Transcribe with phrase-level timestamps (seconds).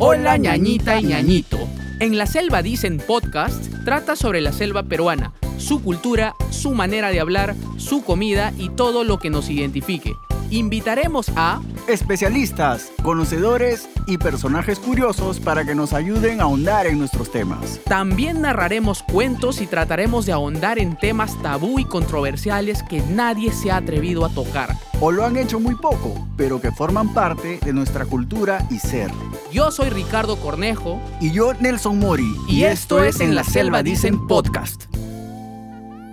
[0.00, 1.58] Hola ñañita y ñañito.
[1.98, 7.18] En la selva dicen podcast trata sobre la selva peruana, su cultura, su manera de
[7.18, 10.14] hablar, su comida y todo lo que nos identifique.
[10.50, 17.32] Invitaremos a especialistas, conocedores y personajes curiosos para que nos ayuden a ahondar en nuestros
[17.32, 17.80] temas.
[17.84, 23.70] También narraremos cuentos y trataremos de ahondar en temas tabú y controversiales que nadie se
[23.70, 24.76] ha atrevido a tocar.
[25.00, 29.10] O lo han hecho muy poco, pero que forman parte de nuestra cultura y ser.
[29.50, 31.00] Yo soy Ricardo Cornejo.
[31.20, 32.36] Y yo Nelson Mori.
[32.48, 34.84] Y, esto, es En la Selva Dicen Podcast.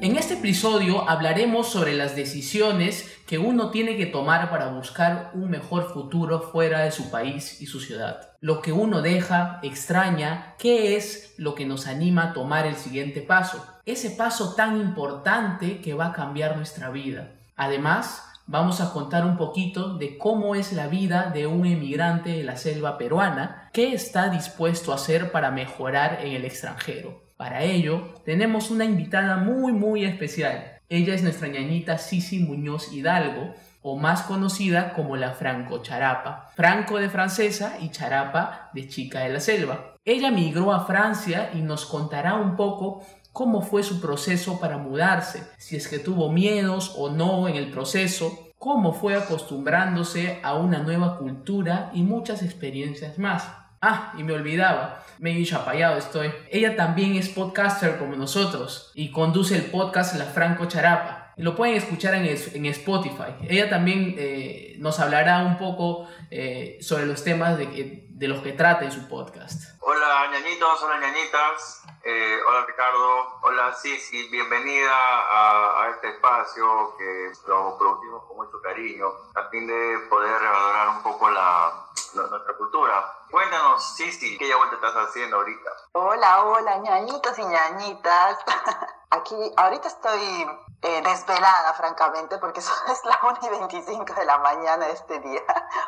[0.01, 5.49] En este episodio hablaremos sobre las decisiones que uno tiene que tomar para buscar un
[5.49, 8.29] mejor futuro fuera de su país y su ciudad.
[8.39, 13.21] Lo que uno deja, extraña, qué es lo que nos anima a tomar el siguiente
[13.21, 13.65] paso.
[13.85, 17.31] Ese paso tan importante que va a cambiar nuestra vida.
[17.55, 22.43] Además, vamos a contar un poquito de cómo es la vida de un emigrante de
[22.43, 27.23] la selva peruana, qué está dispuesto a hacer para mejorar en el extranjero.
[27.37, 30.74] Para ello, tenemos una invitada muy muy especial.
[30.89, 33.55] Ella es nuestra ñañita Sisi Muñoz Hidalgo,
[33.87, 36.49] o más conocida como la Franco Charapa.
[36.55, 39.95] Franco de francesa y Charapa de chica de la selva.
[40.03, 45.43] Ella migró a Francia y nos contará un poco cómo fue su proceso para mudarse,
[45.59, 50.79] si es que tuvo miedos o no en el proceso, cómo fue acostumbrándose a una
[50.79, 53.64] nueva cultura y muchas experiencias más.
[53.87, 56.31] Ah, y me olvidaba, medio chapallado estoy.
[56.49, 61.24] Ella también es podcaster como nosotros y conduce el podcast La Franco Charapa.
[61.37, 63.35] Lo pueden escuchar en, en Spotify.
[63.49, 68.53] Ella también eh, nos hablará un poco eh, sobre los temas de, de los que
[68.53, 69.75] trata en su podcast.
[69.81, 77.31] Hola ñañitos, hola ñañitas, eh, hola Ricardo, hola Sisi, bienvenida a, a, este espacio que
[77.47, 82.55] lo producimos con mucho cariño a fin de poder revalorar un poco la, la, nuestra
[82.57, 83.13] cultura.
[83.29, 85.69] Cuéntanos, Sisi, ¿qué ya vuelta estás haciendo ahorita?
[85.91, 88.37] Hola, hola ñañitos y ñañitas.
[89.15, 90.45] Aquí, ahorita estoy
[90.81, 95.41] eh, desvelada, francamente, porque son, es la 1 y 25 de la mañana este día,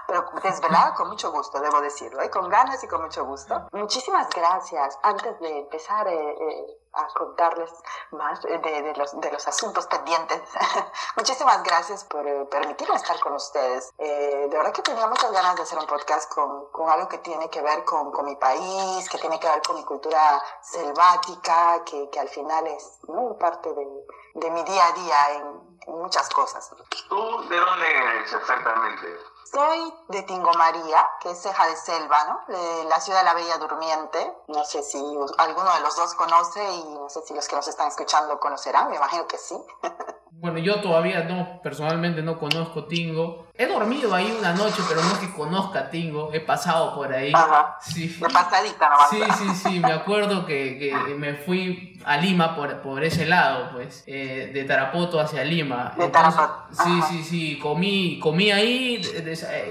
[0.08, 2.30] pero desvelada con mucho gusto, debo decirlo, ¿eh?
[2.30, 3.68] con ganas y con mucho gusto.
[3.74, 4.98] Muchísimas gracias.
[5.04, 7.72] Antes de empezar eh a contarles
[8.12, 10.42] más de, de, los, de los asuntos pendientes,
[11.16, 13.92] muchísimas gracias por eh, permitirme estar con ustedes.
[13.98, 17.50] de verdad que tenía muchas ganas de hacer un podcast con, con algo que tiene
[17.50, 22.10] que ver con, con, mi país, que tiene que ver con mi cultura selvática, que,
[22.10, 23.38] que al final es ¿no?
[23.38, 23.88] parte de,
[24.36, 26.70] de mi día a día en, en, muchas cosas.
[27.10, 29.18] ¿Tú de dónde eres exactamente?
[29.52, 32.54] Soy de Tingomaría, que es ceja de selva, ¿no?
[32.54, 34.36] De la ciudad de la Bella Durmiente.
[34.48, 34.98] No sé si
[35.38, 38.90] alguno de los dos conoce y no sé si los que nos están escuchando conocerán,
[38.90, 39.56] me imagino que sí.
[40.40, 43.48] Bueno, yo todavía no, personalmente no conozco Tingo.
[43.56, 46.32] He dormido ahí una noche, pero no es que conozca Tingo.
[46.32, 47.32] He pasado por ahí.
[47.34, 47.78] Ajá.
[47.82, 48.08] Sí.
[48.08, 49.10] De pasadita nomás.
[49.10, 49.80] Sí, sí, sí.
[49.80, 54.04] Me acuerdo que, que me fui a Lima por, por ese lado, pues.
[54.06, 55.94] Eh, de Tarapoto hacia Lima.
[55.98, 56.68] De Tarapoto.
[56.84, 57.60] Sí, sí, sí.
[57.60, 59.02] Comí, comí ahí,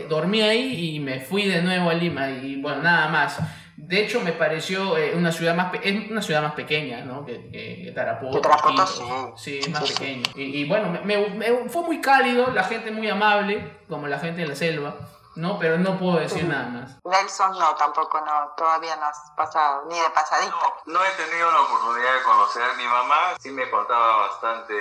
[0.09, 2.28] dormí ahí y me fui de nuevo a Lima.
[2.28, 3.38] Y bueno, nada más.
[3.76, 7.26] De hecho, me pareció eh, una ciudad más es una ciudad más pequeña, ¿no?
[7.26, 8.41] Que, que, Tarapoto.
[8.87, 9.03] Sí.
[9.37, 10.22] Sí, es más sí, pequeño.
[10.34, 10.42] Sí.
[10.42, 14.41] Y, y, bueno, me, me, fue muy cálido, la gente muy amable, como la gente
[14.41, 14.97] de la selva.
[15.36, 16.48] No, pero no puedo decir sí.
[16.48, 16.97] nada más.
[17.04, 20.50] Nelson no, tampoco no, todavía no has pasado, ni de pasadita.
[20.86, 24.74] No, no, he tenido la oportunidad de conocer a mi mamá, sí me contaba bastante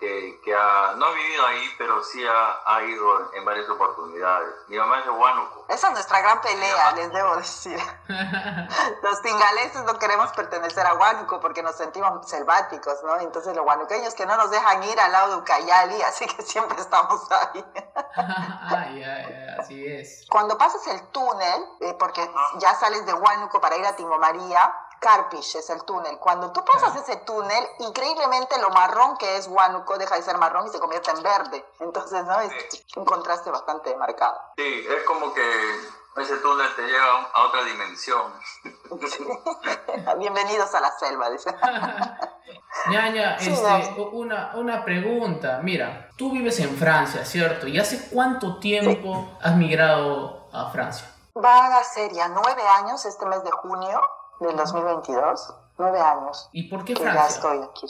[0.00, 4.54] que, que ha, no ha vivido ahí, pero sí ha, ha, ido en varias oportunidades.
[4.68, 5.66] Mi mamá es de Huánuco.
[5.68, 7.78] Esa es nuestra gran pelea, les debo decir.
[9.02, 13.20] los tingaleses no queremos pertenecer a Huánuco porque nos sentimos selváticos, ¿no?
[13.20, 16.80] Entonces los huanuqueños que no nos dejan ir al lado de Ucayali, así que siempre
[16.80, 17.62] estamos ahí.
[18.16, 19.97] ay, ay, ay, así es.
[20.30, 22.28] Cuando pasas el túnel, eh, porque
[22.58, 26.18] ya sales de Huánuco para ir a Tingomaría, Carpish es el túnel.
[26.18, 30.66] Cuando tú pasas ese túnel, increíblemente lo marrón que es Huánuco deja de ser marrón
[30.66, 31.64] y se convierte en verde.
[31.80, 32.40] Entonces, ¿no?
[32.40, 32.84] Es sí.
[32.96, 34.40] un contraste bastante marcado.
[34.56, 35.42] Sí, es como que
[36.20, 38.32] ese túnel te lleva a otra dimensión.
[40.18, 41.54] Bienvenidos a la selva, dice.
[42.90, 44.10] Ñaña, sí, este, no.
[44.10, 45.60] una, una pregunta.
[45.62, 47.66] Mira, tú vives en Francia, ¿cierto?
[47.66, 49.38] ¿Y hace cuánto tiempo sí.
[49.42, 51.08] has migrado a Francia?
[51.34, 54.00] Van a ser ya nueve años este mes de junio
[54.40, 55.54] del 2022.
[55.78, 56.48] Nueve años.
[56.52, 57.22] ¿Y por qué Francia?
[57.22, 57.86] Ya estoy aquí.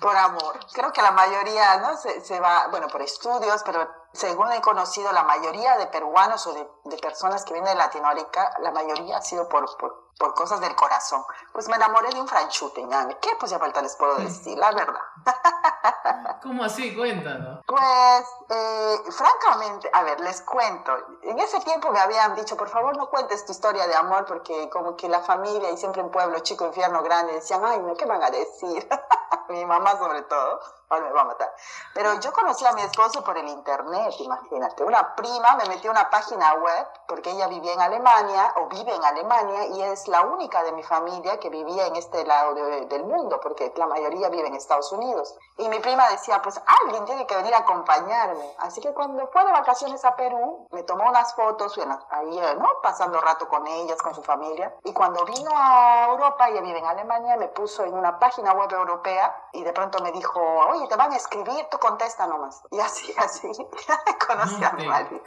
[0.00, 0.58] Por amor.
[0.72, 1.96] Creo que la mayoría, ¿no?
[1.96, 6.52] Se, se, va, bueno, por estudios, pero según he conocido, la mayoría de peruanos o
[6.52, 10.60] de, de personas que vienen de Latinoamérica, la mayoría ha sido por, por, por cosas
[10.60, 11.22] del corazón.
[11.52, 13.16] Pues me enamoré de un franchute, ñame.
[13.20, 13.30] ¿Qué?
[13.38, 15.00] Pues ya falta les puedo decir, la verdad.
[16.42, 16.94] ¿Cómo así?
[16.94, 17.60] Cuéntanos.
[17.66, 20.92] Pues, eh, francamente, a ver, les cuento.
[21.22, 24.68] En ese tiempo me habían dicho, por favor no cuentes tu historia de amor, porque
[24.70, 28.04] como que la familia y siempre en pueblo chico, infierno grande, decían, ay, no, ¿qué
[28.04, 28.88] van a decir?
[29.48, 31.54] Mi mamá sobre todo ahora me va a matar.
[31.94, 34.84] Pero yo conocí a mi esposo por el internet, imagínate.
[34.84, 39.04] Una prima me metió una página web porque ella vivía en Alemania o vive en
[39.04, 43.40] Alemania y es la única de mi familia que vivía en este lado del mundo
[43.40, 45.36] porque la mayoría vive en Estados Unidos.
[45.56, 48.54] Y mi prima decía, pues alguien tiene que venir a acompañarme.
[48.58, 51.78] Así que cuando fue de vacaciones a Perú, me tomó unas fotos
[52.10, 52.68] ahí, ¿no?
[52.82, 54.74] Pasando rato con ellas, con su familia.
[54.84, 58.70] Y cuando vino a Europa, ella vive en Alemania, me puso en una página web
[58.72, 60.40] europea y de pronto me dijo,
[60.88, 62.62] te van a escribir, tú contesta nomás.
[62.70, 63.48] Y así, así,
[64.26, 65.22] conocí a mi marido.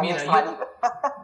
[0.00, 0.58] Mira, yo,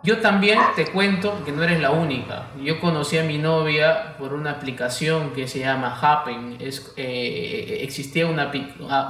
[0.02, 2.50] yo, también te cuento que no eres la única.
[2.56, 6.58] Yo conocí a mi novia por una aplicación que se llama Happen.
[6.61, 8.50] Es, eh, existía una,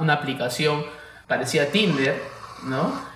[0.01, 0.85] una aplicación
[1.27, 2.21] parecía Tinder,
[2.63, 3.07] ¿no?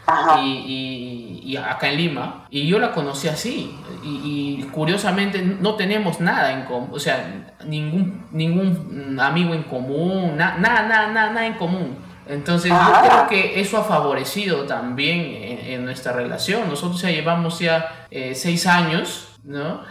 [0.43, 2.45] Y, y, acá en Lima.
[2.49, 3.77] Y yo la conocí así.
[4.03, 6.89] Y, curiosamente no tenemos nada en común.
[6.91, 10.35] O sea, ningún, ningún amigo en común.
[10.38, 11.97] Nada, nada, nada, nada en común.
[12.27, 15.19] Entonces yo creo que eso ha favorecido también
[15.65, 16.69] en, nuestra relación.
[16.69, 19.81] Nosotros ya llevamos ya eh, seis años ¿no?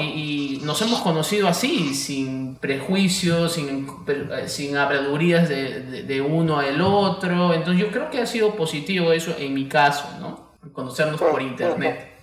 [0.00, 6.80] y, nos hemos conocido así, sin prejuicios, sin, eh, sin habladurías de, de, uno al
[6.80, 7.54] otro.
[7.54, 10.50] Entonces yo creo que ha sido positivo eso en mi caso, ¿no?
[10.72, 12.15] Conocernos por internet.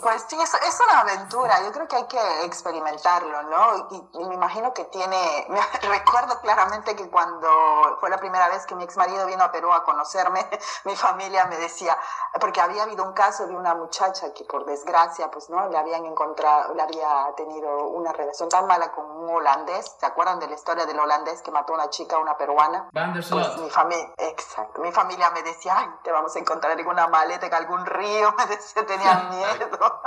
[0.00, 3.88] Pues sí, es, es, una aventura, yo creo que hay que experimentarlo, ¿no?
[3.90, 7.48] Y, me imagino que tiene, me recuerdo claramente que cuando
[8.00, 10.46] fue la primera vez que mi ex marido vino a Perú a conocerme,
[10.84, 11.96] mi familia me decía,
[12.40, 15.68] porque había habido un caso de una muchacha que por desgracia, pues, ¿no?
[15.68, 20.38] Le habían encontrado, le había tenido una relación tan mala con un holandés, ¿se acuerdan
[20.38, 22.88] de la historia del holandés que mató a una chica, una peruana?
[23.48, 27.08] Pues mi familia, exacto, mi familia me decía, ay, te vamos a encontrar en una
[27.08, 30.02] maleta en algún río, me decía, tenía miedo.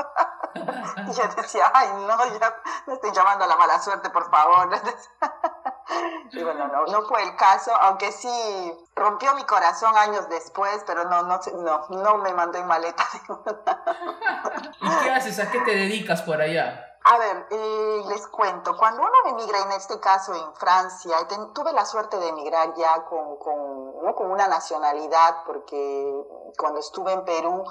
[1.08, 4.70] y yo decía, ay, no, ya me estoy llamando a la mala suerte, por favor.
[6.32, 11.06] y bueno, no, no fue el caso, aunque sí rompió mi corazón años después, pero
[11.06, 13.04] no, no, no, no me mandó en maleta.
[14.82, 15.40] ¿Y qué haces?
[15.40, 16.88] ¿A qué te dedicas por allá?
[17.04, 21.18] A ver, eh, les cuento, cuando uno emigra, en este caso en Francia,
[21.54, 24.14] tuve la suerte de emigrar ya con, con, ¿no?
[24.16, 26.14] con una nacionalidad, porque
[26.58, 27.64] cuando estuve en Perú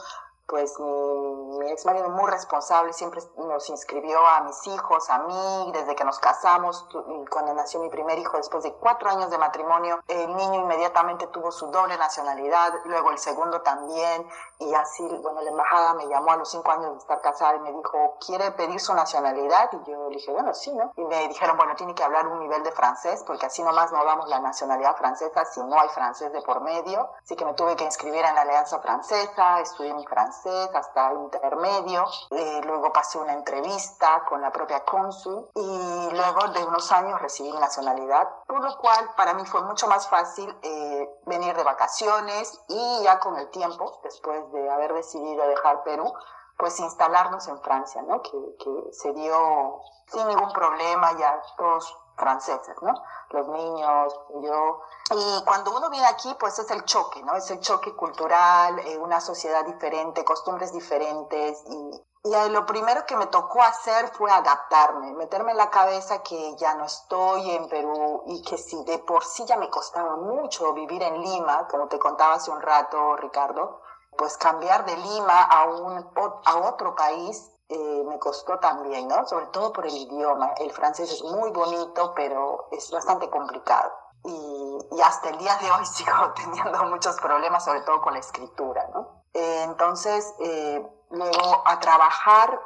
[0.50, 5.94] pues mi, ex marido muy responsable, siempre nos inscribió a mis hijos, a mí, desde
[5.94, 6.86] que nos casamos,
[7.30, 11.52] cuando nació mi primer hijo, después de cuatro años de matrimonio, el niño inmediatamente tuvo
[11.52, 14.26] su doble nacionalidad, luego el segundo también,
[14.58, 17.60] y así, bueno, la embajada me llamó a los cinco años de estar casada y
[17.60, 19.70] me dijo, ¿quiere pedir su nacionalidad?
[19.72, 20.92] Y yo le dije, bueno, sí, ¿no?
[20.96, 24.04] Y me dijeron, bueno, tiene que hablar un nivel de francés, porque así nomás no
[24.04, 27.76] damos la nacionalidad francesa si no hay francés de por medio, así que me tuve
[27.76, 32.04] que inscribir en la Alianza Francesa, estudié mi francés, hasta intermedio.
[32.30, 37.52] Eh, luego pasé una entrevista con la propia cónsul y luego de unos años recibí
[37.52, 43.02] nacionalidad, por lo cual para mí fue mucho más fácil eh, venir de vacaciones y
[43.02, 46.12] ya con el tiempo, después de haber decidido dejar Perú,
[46.58, 48.20] pues instalarnos en Francia, ¿no?
[48.22, 52.94] Que, que se dio sin ningún problema, ya todos franceses, ¿no?
[53.30, 54.80] Los niños, yo.
[55.10, 57.34] Y cuando uno viene aquí, pues es el choque, ¿no?
[57.34, 61.64] Es el choque cultural, eh, una sociedad diferente, costumbres diferentes.
[61.66, 66.54] Y, y lo primero que me tocó hacer fue adaptarme, meterme en la cabeza que
[66.56, 70.72] ya no estoy en Perú y que si de por sí ya me costaba mucho
[70.74, 73.80] vivir en Lima, como te contaba hace un rato, Ricardo,
[74.18, 76.12] pues cambiar de Lima a, un,
[76.44, 79.24] a otro país eh, me costó también, ¿no?
[79.26, 80.54] Sobre todo por el idioma.
[80.58, 83.92] El francés es muy bonito, pero es bastante complicado.
[84.24, 88.18] Y, y hasta el día de hoy sigo teniendo muchos problemas, sobre todo con la
[88.18, 89.22] escritura, ¿no?
[89.34, 92.60] Eh, entonces, eh, luego a trabajar,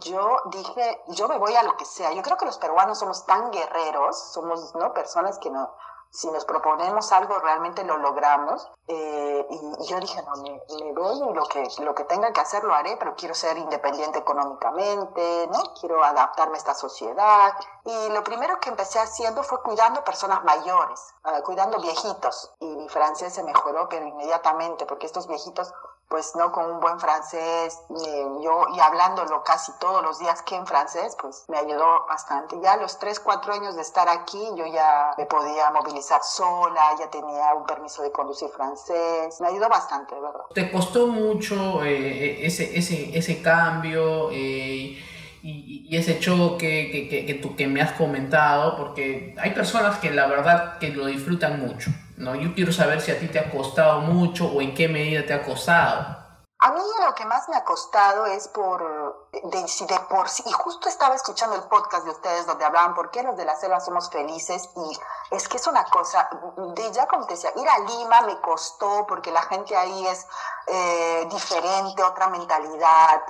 [0.00, 2.12] yo dije, yo me voy a lo que sea.
[2.12, 4.92] Yo creo que los peruanos somos tan guerreros, somos, ¿no?
[4.92, 5.74] Personas que no,
[6.10, 8.68] si nos proponemos algo realmente lo logramos.
[8.88, 12.64] Eh, y, yo dije, no, me, voy y lo que, lo que tenga que hacer
[12.64, 15.62] lo haré, pero quiero ser independiente económicamente, ¿no?
[15.78, 17.54] Quiero adaptarme a esta sociedad.
[17.84, 22.54] Y lo primero que empecé haciendo fue cuidando personas mayores, ah, cuidando viejitos.
[22.58, 25.72] Y mi francés se mejoró, pero inmediatamente, porque estos viejitos
[26.10, 30.56] pues no con un buen francés, eh, yo y hablándolo casi todos los días que
[30.56, 32.60] en francés, pues me ayudó bastante.
[32.60, 36.96] Ya a los 3, 4 años de estar aquí, yo ya me podía movilizar sola,
[36.98, 40.40] ya tenía un permiso de conducir francés, me ayudó bastante, ¿verdad?
[40.52, 44.30] ¿Te costó mucho eh, ese, ese, ese cambio?
[44.32, 44.98] Eh,
[45.42, 50.10] y, ese choque que, que, que, tú, que me has comentado, porque hay personas que
[50.10, 51.90] la verdad que lo disfrutan mucho,
[52.20, 52.34] ¿no?
[52.34, 55.32] Yo quiero saber si a ti te ha costado mucho o en qué medida te
[55.32, 56.20] ha costado.
[56.62, 60.52] A mí lo que más me ha costado es por, de, de por sí, y
[60.52, 63.80] justo estaba escuchando el podcast de ustedes donde hablaban por qué los de la selva
[63.80, 66.28] somos felices, y es que es una cosa,
[66.74, 70.26] de ya como te decía, ir a Lima me costó porque la gente ahí es
[70.66, 73.22] eh, diferente, otra mentalidad,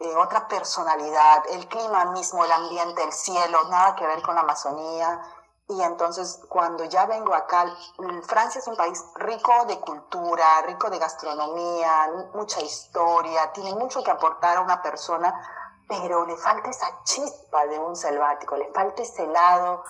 [0.00, 4.40] eh, otra personalidad, el clima mismo, el ambiente, el cielo, nada que ver con la
[4.40, 5.20] Amazonía.
[5.72, 7.64] Y entonces cuando ya vengo acá,
[8.24, 14.10] Francia es un país rico de cultura, rico de gastronomía, mucha historia, tiene mucho que
[14.10, 15.32] aportar a una persona,
[15.88, 19.82] pero le falta esa chispa de un selvático, le falta ese lado.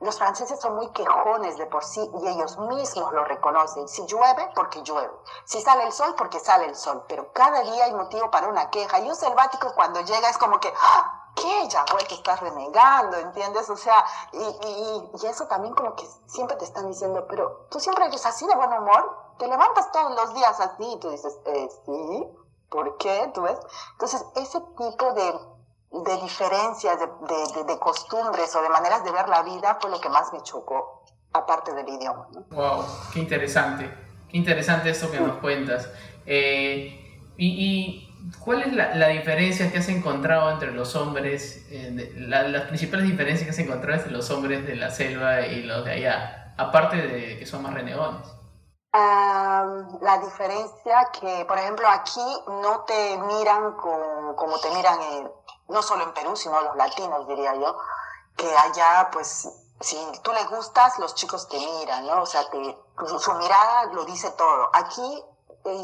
[0.00, 3.88] Los franceses son muy quejones de por sí y ellos mismos lo reconocen.
[3.88, 5.12] Si llueve, porque llueve.
[5.44, 7.04] Si sale el sol, porque sale el sol.
[7.08, 9.00] Pero cada día hay motivo para una queja.
[9.00, 11.15] Y un selvático cuando llega es como que, ¡Ah!
[11.36, 11.68] ¿Qué?
[11.68, 13.68] Ya, güey, que estás renegando, ¿entiendes?
[13.70, 18.24] O sea, y, eso también como que siempre te están diciendo, pero tú siempre eres
[18.26, 22.26] así de buen humor, te levantas todos los días así y tú dices, eh, sí,
[22.70, 23.30] ¿por qué?
[23.34, 23.58] ¿Tú ves?
[23.92, 25.34] Entonces, ese tipo de,
[26.04, 30.08] de diferencias, de, de, costumbres o de maneras de ver la vida fue lo que
[30.08, 32.28] más me chocó, aparte del idioma.
[32.50, 33.92] Wow, qué interesante,
[34.28, 35.88] qué interesante esto que nos cuentas.
[36.24, 37.02] Eh,
[37.36, 38.05] y
[38.40, 43.06] ¿Cuál es la, la, diferencia que has encontrado entre los hombres, eh, la, las principales
[43.06, 46.96] diferencias que has encontrado entre los hombres de la selva y los de allá, aparte
[46.96, 48.26] de que son más renegones?
[48.96, 55.30] Um, la diferencia que, por ejemplo, aquí no te miran con, como te miran, en,
[55.68, 57.76] no solo en Perú, sino los latinos, diría yo,
[58.36, 59.48] que allá, pues,
[59.80, 62.22] si tú le gustas, los chicos te miran, ¿no?
[62.22, 62.58] O sea, te,
[63.06, 64.70] su, su mirada lo dice todo.
[64.72, 65.22] Aquí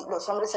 [0.08, 0.56] los hombres,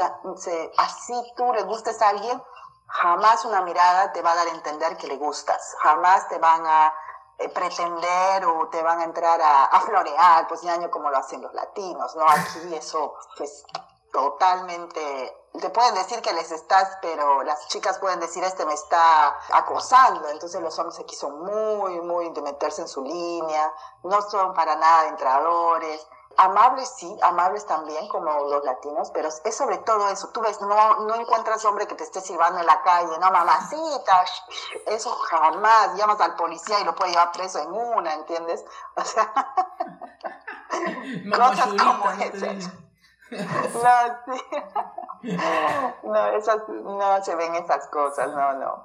[0.77, 2.41] así tú le gustes a alguien,
[2.87, 6.65] jamás una mirada te va a dar a entender que le gustas, jamás te van
[6.65, 6.93] a
[7.37, 11.41] eh, pretender o te van a entrar a, a florear, pues año como lo hacen
[11.41, 12.25] los latinos, ¿no?
[12.27, 13.65] Aquí eso, pues
[14.11, 19.37] totalmente te pueden decir que les estás, pero las chicas pueden decir, este me está
[19.53, 20.27] acosando.
[20.29, 24.75] Entonces los hombres aquí son muy, muy de meterse en su línea, no son para
[24.75, 30.29] nada entradores amables sí, amables también como los latinos, pero es sobre todo eso.
[30.29, 34.25] Tú ves, no, no encuentras hombre que te esté silbando en la calle, no mamacita,
[34.87, 35.95] eso jamás.
[35.95, 38.63] Llamas al policía y lo puede llevar preso en una, ¿entiendes?
[38.95, 39.33] O sea,
[41.31, 42.71] cosas como esas.
[43.31, 44.43] No, sí.
[46.03, 48.83] No, esas, no se ven esas cosas, no, no.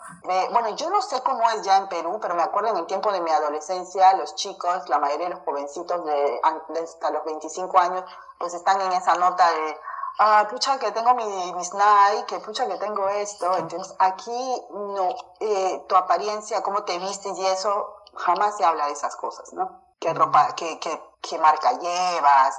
[0.50, 3.12] bueno, yo no sé cómo es ya en Perú, pero me acuerdo en el tiempo
[3.12, 7.78] de mi adolescencia, los chicos, la mayoría de los jovencitos de, de hasta los 25
[7.78, 8.04] años,
[8.38, 9.76] pues están en esa nota de,
[10.18, 13.56] ah, pucha que tengo mi, mis Nike, que pucha que tengo esto.
[13.58, 15.08] Entonces, aquí no,
[15.40, 19.82] eh, tu apariencia, cómo te vistes y eso, jamás se habla de esas cosas, ¿no?
[19.98, 22.58] ¿Qué ropa, qué, qué, qué marca llevas?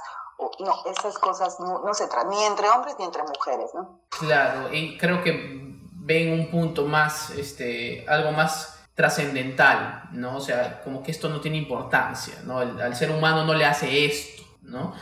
[0.58, 4.00] No, esas cosas no, se tratan ni entre hombres ni entre mujeres, ¿no?
[4.08, 10.36] Claro, y creo que ven un punto más, este, algo más trascendental, ¿no?
[10.36, 12.58] O sea, como que esto no tiene importancia, ¿no?
[12.58, 14.94] al ser humano no le hace esto, ¿no?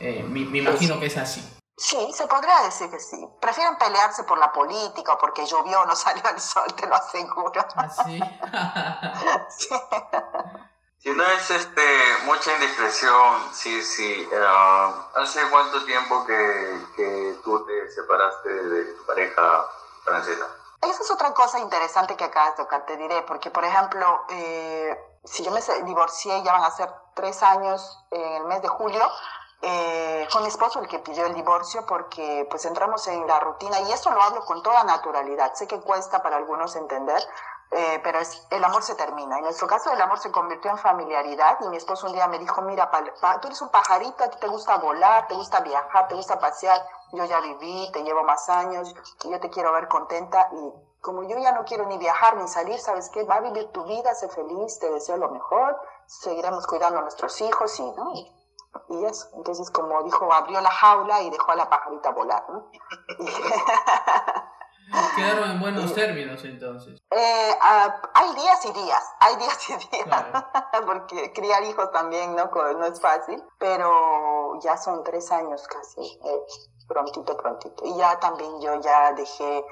[0.00, 1.42] Eh, me, imagino que es así.
[1.76, 3.18] Sí, se podría decir que sí.
[3.40, 6.94] Prefieren pelearse por la política o porque llovió o no salió el sol, te lo
[6.94, 7.66] aseguro.
[7.76, 8.20] ¿Ah, sí?
[11.06, 11.82] Si no es este,
[12.24, 14.28] mucha indiscreción, sí, sí.
[14.28, 19.66] Uh, ¿Hace cuánto tiempo que, que, tú te separaste de tu pareja
[20.02, 20.48] francesa?
[20.82, 24.98] Esa es otra cosa interesante que acabas de tocar, te diré, porque por ejemplo, eh,
[25.22, 29.08] si yo me divorcié, ya van a ser tres años en el mes de julio,
[29.62, 33.80] eh, fue mi esposo el que pidió el divorcio porque pues entramos en la rutina
[33.82, 35.54] y eso lo hablo con toda naturalidad.
[35.54, 37.22] Sé que cuesta para algunos entender,
[37.72, 39.38] eh, pero es, el amor se termina.
[39.38, 42.38] En nuestro caso, el amor se convirtió en familiaridad y mi esposo un día me
[42.38, 42.90] dijo, mira,
[43.40, 46.80] tú eres un pajarito, a ti te gusta volar, te gusta viajar, te gusta pasear,
[47.12, 48.94] yo ya viví, te llevo más años,
[49.24, 52.48] y yo te quiero ver contenta y como yo ya no quiero ni viajar ni
[52.48, 53.22] salir, ¿sabes qué?
[53.22, 57.40] Va a vivir tu vida, sé feliz, te deseo lo mejor, seguiremos cuidando a nuestros
[57.40, 58.12] hijos y, ¿no?
[58.88, 62.70] Y eso, entonces como dijo, abrió la jaula y dejó a la pajarita volar, ¿no?
[65.16, 67.00] Quedaron en buenos términos entonces.
[67.10, 70.46] Eh, uh, hay días y días, hay días y días, claro.
[70.86, 76.42] porque criar hijos también no, no es fácil, pero ya son tres años casi, eh,
[76.86, 77.84] prontito, prontito.
[77.84, 79.64] Y ya también yo ya dejé,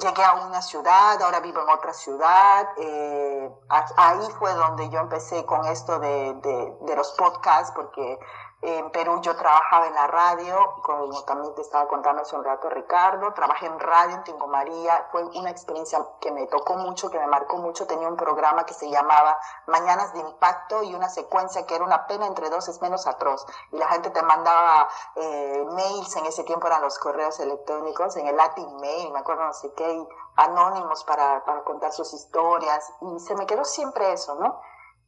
[0.00, 5.44] llegué a una ciudad, ahora vivo en otra ciudad, eh, ahí fue donde yo empecé
[5.46, 8.18] con esto de, de, de los podcasts, porque
[8.62, 12.68] En Perú yo trabajaba en la radio, como también te estaba contando hace un rato
[12.68, 17.18] Ricardo, trabajé en radio en Tingo María, fue una experiencia que me tocó mucho, que
[17.18, 21.64] me marcó mucho, tenía un programa que se llamaba Mañanas de Impacto y una secuencia
[21.64, 25.66] que era una pena entre dos es menos atroz, y la gente te mandaba eh,
[25.70, 29.54] mails, en ese tiempo eran los correos electrónicos, en el Latin Mail, me acuerdo no
[29.54, 34.60] sé qué, anónimos para, para contar sus historias, y se me quedó siempre eso, ¿no?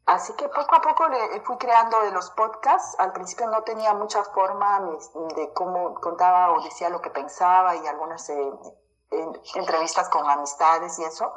[0.06, 2.96] Así que poco a poco le fui creando los podcasts.
[2.98, 4.80] Al principio no tenía mucha forma
[5.36, 8.52] de cómo contaba o decía lo que pensaba y algunas eh,
[9.54, 11.32] entrevistas con amistades y eso.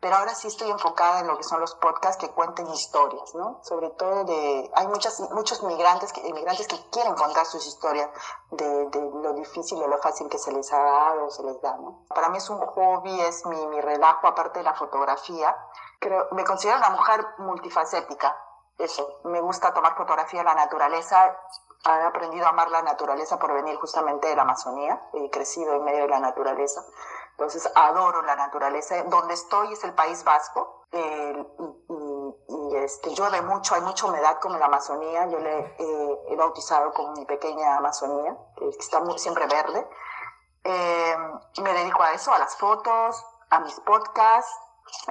[0.00, 3.60] Pero ahora sí estoy enfocada en lo que son los podcasts que cuenten historias, ¿no?
[3.62, 4.70] Sobre todo de...
[4.74, 8.10] Hay muchas, muchos migrantes que, inmigrantes que quieren contar sus historias
[8.50, 11.60] de, de lo difícil o lo fácil que se les ha dado o se les
[11.62, 12.04] da, ¿no?
[12.08, 15.56] Para mí es un hobby, es mi, mi relajo aparte de la fotografía
[15.98, 18.36] creo, me considero una mujer multifacética.
[18.78, 21.36] Eso, me gusta tomar fotografía de la naturaleza.
[21.84, 25.00] He aprendido a amar la naturaleza por venir justamente de la Amazonía.
[25.12, 26.84] He crecido en medio de la naturaleza.
[27.32, 29.02] Entonces, adoro la naturaleza.
[29.04, 30.84] Donde estoy es el País Vasco.
[30.92, 35.26] y, este, llueve mucho, hay mucha humedad como en la Amazonía.
[35.26, 35.74] Yo le
[36.28, 39.88] he bautizado como mi pequeña Amazonía, que está siempre verde.
[40.64, 41.16] Eh,
[41.62, 44.65] me dedico a eso, a las fotos, a mis podcasts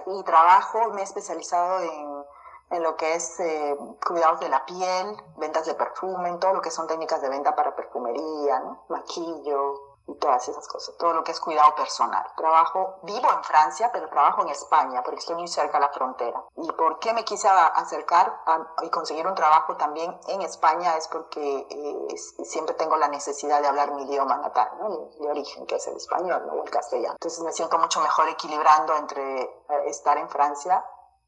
[0.06, 2.26] y trabajo, me he especializado en,
[2.72, 6.62] en lo que es eh, cuidados de la piel, ventas de perfume, en todo lo
[6.62, 8.84] que son técnicas de venta para perfumería, ¿no?
[8.90, 9.85] maquillo
[10.16, 12.26] todas esas cosas, todo lo que es cuidado personal.
[12.36, 16.44] Trabajo, vivo en Francia, pero trabajo en España porque estoy muy cerca de la frontera.
[16.56, 18.42] ¿Y por qué me quise acercar
[18.82, 20.96] y conseguir un trabajo también en España?
[20.98, 25.10] Es porque eh, siempre tengo la necesidad de hablar mi idioma natal, ¿no?
[25.20, 26.64] de origen, que es el español ¿no?
[26.64, 27.14] el castellano.
[27.14, 29.50] Entonces me siento mucho mejor equilibrando entre eh,
[29.86, 30.84] estar en Francia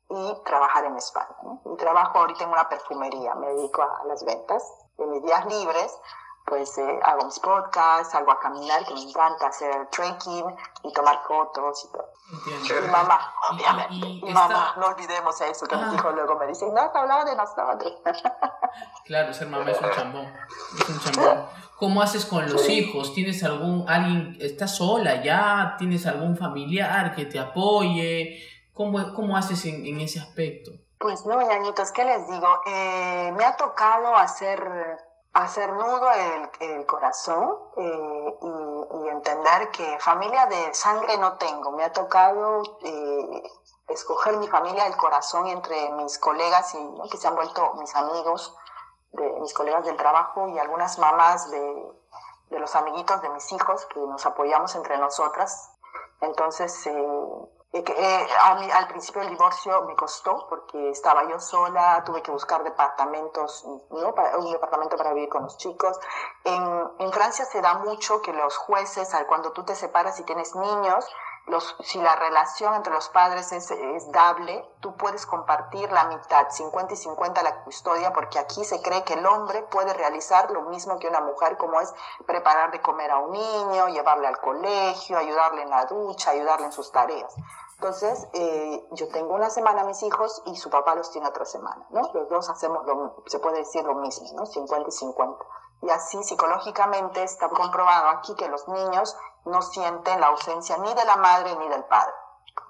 [0.09, 1.35] y trabajar en España.
[1.43, 1.61] ¿no?
[1.65, 4.63] Y trabajo ahorita en una perfumería, me dedico a, a las ventas
[4.97, 5.99] de mis días libres
[6.47, 10.45] pues eh, hago mis podcasts, salgo a caminar, que me encanta hacer trekking
[10.83, 12.07] y tomar fotos y todo.
[12.57, 12.87] Entiendo.
[12.89, 14.31] mamá, obviamente.
[14.31, 17.93] mamá, no olvidemos eso, que mi hijo luego me dice, no has hablado de nosotros.
[19.05, 20.33] claro, ser mamá es un chambón.
[20.79, 21.45] Es un chambón.
[21.77, 23.13] ¿Cómo haces con los hijos?
[23.13, 25.75] ¿Tienes algún, alguien, estás sola ya?
[25.77, 28.41] ¿Tienes algún familiar que te apoye?
[28.73, 30.71] ¿Cómo, cómo haces en, en ese aspecto?
[30.97, 32.47] Pues no, ñañitos, ¿qué les digo?
[32.65, 34.59] Eh, me ha tocado hacer
[35.43, 41.71] hacer nudo el, el corazón eh, y, entender que familia de sangre no tengo.
[41.71, 43.43] Me ha tocado eh,
[43.87, 48.55] escoger mi familia del corazón entre mis colegas y que se han vuelto mis amigos,
[49.13, 51.91] de mis colegas del trabajo y algunas mamás de,
[52.49, 55.71] de los amiguitos de mis hijos que nos apoyamos entre nosotras.
[56.21, 57.47] Entonces, eh,
[57.79, 58.27] eh,
[58.59, 63.65] mí, al principio el divorcio me costó porque estaba yo sola, tuve que buscar departamentos,
[63.65, 64.13] ¿no?
[64.37, 65.99] Un departamento para vivir con los chicos.
[66.43, 71.05] En, Francia se da mucho que los jueces, cuando tú te separas y tienes niños,
[71.79, 76.93] si la relación entre los padres es, es, dable, tú puedes compartir la mitad, 50
[76.93, 80.99] y 50 la custodia, porque aquí se cree que el hombre puede realizar lo mismo
[80.99, 81.93] que una mujer, como es
[82.25, 86.73] preparar de comer a un niño, llevarle al colegio, ayudarle en la ducha, ayudarle en
[86.73, 87.33] sus tareas.
[87.79, 91.45] Entonces, eh, yo tengo una semana a mis hijos y su papá los tiene otra
[91.45, 92.09] semana, ¿no?
[92.11, 94.47] Los dos hacemos, lo, se puede decir lo mismo, ¿no?
[94.47, 95.45] 50 y 50.
[95.83, 101.05] Y así psicológicamente está comprobado aquí que los niños no sienten la ausencia ni de
[101.05, 102.13] la madre ni del padre.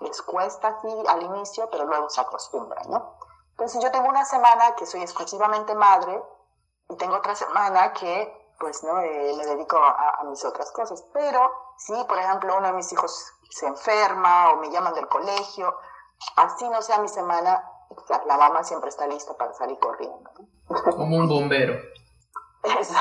[0.02, 3.14] Les cuesta así al inicio, pero luego se acostumbran, ¿no?
[3.52, 6.22] Entonces yo tengo una semana que soy exclusivamente madre
[6.90, 11.04] y tengo otra semana que pues no eh, me dedico a, mis otras cosas.
[11.14, 15.76] Pero si, por ejemplo, uno de mis hijos se enferma o me llaman del colegio,
[16.36, 17.64] así no sea mi semana,
[18.26, 20.30] la mamá siempre está lista para salir corriendo.
[20.96, 21.76] Como un bombero.
[22.64, 22.96] Eso.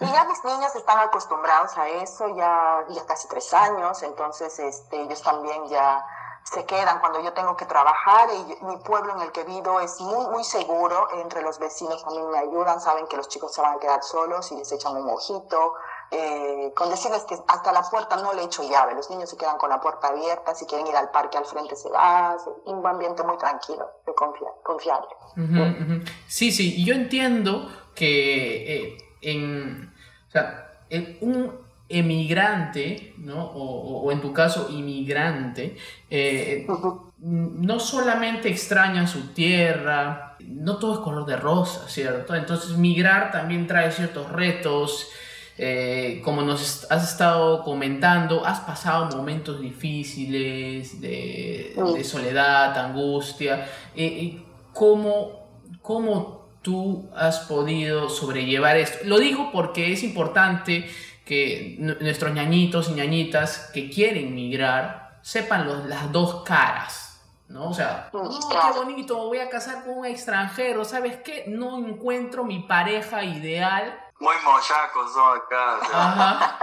[0.00, 5.02] Y ya mis niños están acostumbrados a eso, ya, ya casi tres años, entonces este,
[5.02, 6.04] ellos también ya
[6.42, 10.00] se quedan cuando yo tengo que trabajar y mi pueblo en el que vivo es
[10.00, 13.74] muy, muy seguro, entre los vecinos también me ayudan, saben que los chicos se van
[13.74, 15.74] a quedar solos y les echan un ojito,
[16.10, 19.58] eh, con decirles que hasta la puerta no le echo llave, los niños se quedan
[19.58, 23.22] con la puerta abierta, si quieren ir al parque al frente se va, un ambiente
[23.22, 23.90] muy tranquilo,
[24.62, 25.08] confiable.
[26.26, 29.92] Sí, sí, yo entiendo que eh, en,
[30.28, 30.70] o sea,
[31.20, 33.44] un emigrante, ¿no?
[33.44, 35.76] o, en tu caso inmigrante,
[36.10, 36.66] eh,
[37.18, 42.34] no solamente extraña su tierra, no todo es color de rosa, ¿cierto?
[42.34, 45.08] Entonces migrar también trae ciertos retos.
[45.58, 53.66] Eh, como nos has estado comentando, has pasado momentos difíciles de, de soledad, angustia.
[54.74, 55.48] ¿cómo,
[55.80, 58.98] ¿Cómo tú has podido sobrellevar esto?
[59.04, 60.86] Lo digo porque es importante
[61.24, 67.05] que nuestros ñañitos y ñañitas que quieren migrar sepan las dos caras.
[67.48, 67.70] ¿No?
[67.70, 71.44] O sea, mm, qué bonito, voy a casar con un extranjero, ¿sabes qué?
[71.46, 73.98] No encuentro mi pareja ideal.
[74.18, 75.78] Muy mochacos son acá.
[75.92, 76.58] Ajá.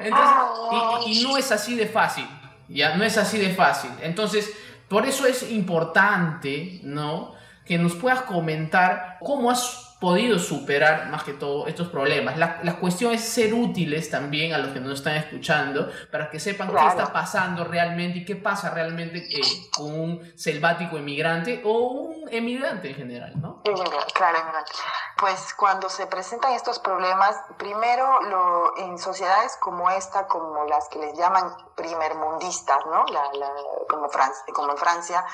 [1.06, 2.28] y, no es así de fácil,
[2.68, 3.90] ya, no es así de fácil.
[4.02, 4.52] Entonces,
[4.88, 7.34] por eso es importante, ¿no?
[7.64, 12.36] Que nos puedas comentar cómo has podido superar más que todo estos problemas.
[12.36, 16.38] La, la, cuestión es ser útiles también a los que nos están escuchando para que
[16.38, 19.40] sepan qué está pasando realmente y qué pasa realmente eh,
[19.74, 23.62] con un selvático emigrante o un emigrante en general, ¿no?
[24.14, 24.38] Claro,
[25.16, 31.00] pues cuando se presentan estos problemas, primero lo, en sociedades como esta, como las que
[31.00, 33.04] les llaman primermundistas, ¿no?
[33.06, 33.50] La, la,
[33.88, 35.24] como, Francia, como en Francia,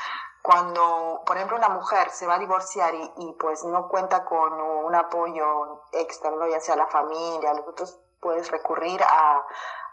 [0.44, 4.94] cuando, por ejemplo, una mujer se va a divorciar y, pues no cuenta con un
[4.94, 9.42] apoyo externo, ya sea la familia, los otros, puedes recurrir a,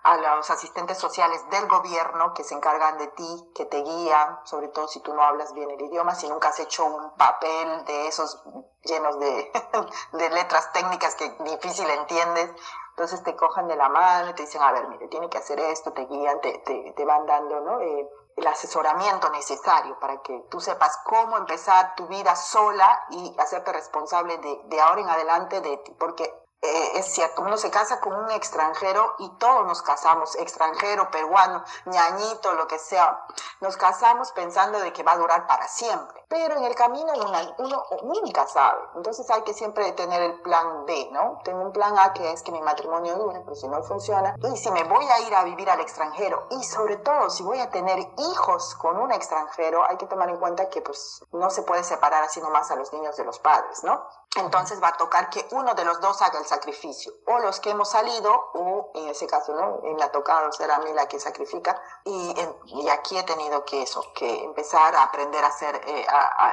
[0.04, 4.68] a los asistentes sociales del gobierno que se encargan de ti, que te guían, sobre
[4.68, 8.08] todo si tú no hablas bien el idioma, si nunca has hecho un papel de
[8.10, 8.44] esos
[8.84, 9.54] llenos de,
[10.12, 12.52] de letras técnicas que difícil entiendes.
[12.90, 15.62] Entonces te cojan de la mano y te dicen, a ver, mire, tiene que hacer
[15.62, 17.80] esto, te guían, te, te, te van dando, ¿no?
[17.80, 18.10] Eh,
[18.42, 24.38] el asesoramiento necesario para que tú sepas cómo empezar tu vida sola y hacerte responsable
[24.40, 28.14] de, de ahora en adelante de ti, porque eh, es cierto, uno se casa con
[28.14, 33.26] un extranjero y todos nos casamos, extranjero, peruano, ñañito, lo que sea,
[33.62, 37.12] nos casamos pensando de que va a durar para siempre, pero en el camino
[37.58, 41.40] uno, nunca sabe, entonces hay que siempre tener el plan B, ¿no?
[41.44, 44.56] Tengo un plan A que es que mi matrimonio dure, pero si no funciona, y
[44.56, 47.72] si me voy a ir a vivir al extranjero y sobre todo si voy a
[47.72, 51.84] tener hijos con un extranjero, hay que tomar en cuenta que pues no se puede
[51.84, 54.06] separar así nomás a los niños de los padres, ¿no?
[54.38, 57.70] Entonces va a tocar que uno de los dos haga el sacrificio, o los que
[57.70, 59.88] hemos salido, o en ese caso, ¿no?
[59.88, 62.36] En la tocada será a mí la que sacrifica, y,
[62.66, 66.06] y, aquí he tenido que eso, que empezar a aprender a hacer eh,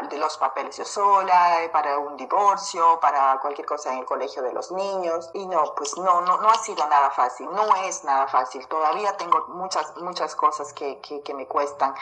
[0.08, 4.42] de los papeles yo sola, eh, para un divorcio, para cualquier cosa en el colegio
[4.42, 8.04] de los niños, y no, pues no, no, no ha sido nada fácil, no es
[8.04, 11.94] nada fácil, todavía tengo muchas, muchas cosas que, que, que me cuestan,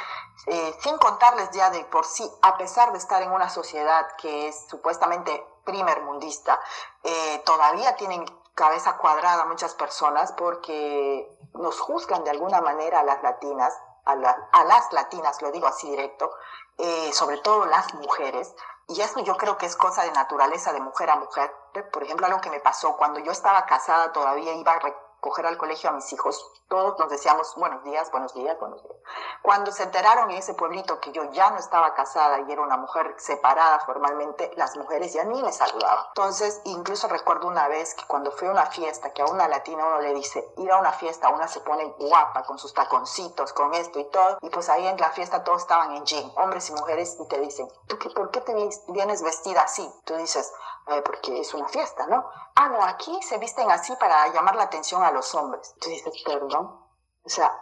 [0.47, 4.49] eh, sin contarles ya de por sí, a pesar de estar en una sociedad que
[4.49, 6.59] es supuestamente primer mundista,
[7.03, 8.25] eh, todavía tienen
[8.55, 13.75] cabeza cuadrada muchas personas porque nos juzgan de alguna manera a las latinas,
[14.07, 16.31] a, las latinas, lo digo así directo,
[16.79, 18.55] eh, sobre todo las mujeres,
[18.89, 21.53] y eso yo creo que es cosa de naturaleza de mujer a mujer.
[21.93, 24.79] Por ejemplo, algo que me pasó cuando yo estaba casada, todavía iba a
[25.27, 28.97] coger al colegio a mis hijos, todos nos decíamos buenos días, buenos días, buenos días.
[29.43, 32.77] Cuando se enteraron en ese pueblito que yo ya no estaba casada y era una
[32.77, 36.05] mujer separada formalmente, las mujeres ya ni me saludaban.
[36.09, 39.85] Entonces, incluso recuerdo una vez que cuando fui a una fiesta, que a una latina
[39.85, 43.75] uno le dice, ir a una fiesta, una se pone guapa con sus taconcitos, con
[43.75, 46.73] esto y todo, y pues ahí en la fiesta todos estaban en jean, hombres y
[46.73, 48.55] mujeres, y te dicen, ¿tú qué, por qué te
[48.89, 49.93] vienes vestida así?
[50.05, 50.53] Tú dices,
[50.89, 52.29] eh, porque es una fiesta, ¿no?
[52.55, 55.75] Ah, no, aquí se visten así para llamar la atención a los hombres.
[55.81, 56.81] Tú dices, perdón.
[57.25, 57.53] O sea,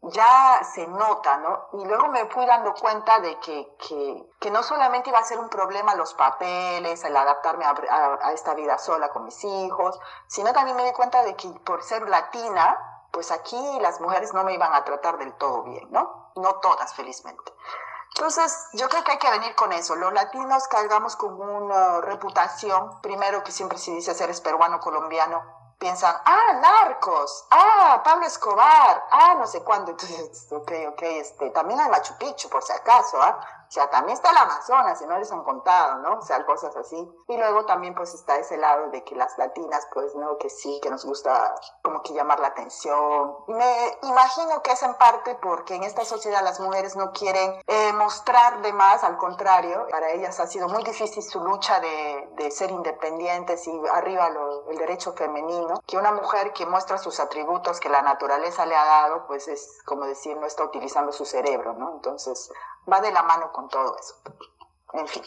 [0.00, 1.68] ya se nota, ¿no?
[1.72, 5.40] Y luego me fui dando cuenta de que, que, que no solamente iba a ser
[5.40, 7.74] un problema los papeles, el adaptarme a,
[8.22, 11.82] a, esta vida sola con mis hijos, sino también me di cuenta de que por
[11.82, 12.78] ser latina,
[13.10, 16.30] pues aquí las mujeres no me iban a tratar del todo bien, ¿no?
[16.36, 17.52] No todas, felizmente.
[18.14, 19.94] Entonces, yo creo que hay que venir con eso.
[19.96, 25.42] Los latinos cargamos con una reputación, primero que siempre se dice ser peruano, colombiano,
[25.78, 29.92] piensan, ah, narcos, ah, Pablo Escobar, ah, no sé cuándo.
[29.92, 33.57] Entonces, ok, ok, este, también hay Machu Picchu, por si acaso, ¿ah?
[33.68, 36.18] O sea, también está el Amazonas, si no les han contado, ¿no?
[36.18, 36.96] O sea, cosas así.
[37.28, 40.38] Y luego también pues está ese lado de que las latinas, pues, ¿no?
[40.38, 43.36] Que sí, que nos gusta como que llamar la atención.
[43.48, 47.92] Me imagino que es en parte porque en esta sociedad las mujeres no quieren eh,
[47.92, 52.50] mostrar de más, al contrario, para ellas ha sido muy difícil su lucha de, de
[52.50, 54.28] ser independientes y arriba
[54.68, 58.84] el derecho femenino, que una mujer que muestra sus atributos que la naturaleza le ha
[58.84, 61.92] dado, pues es como decir, no está utilizando su cerebro, ¿no?
[61.92, 62.50] Entonces,
[62.90, 64.14] va de la mano con todo eso.
[64.92, 65.24] En fin.